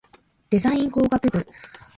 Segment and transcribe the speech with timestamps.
[0.49, 1.47] デザイン工学部